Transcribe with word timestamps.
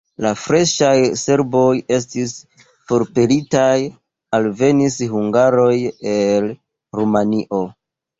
La 0.25 0.29
freŝaj 0.43 0.93
serboj 1.23 1.73
estis 1.97 2.31
forpelitaj, 2.91 3.75
alvenis 4.37 4.97
hungaroj 5.17 5.69
el 6.15 6.49
Rumanio. 7.01 7.61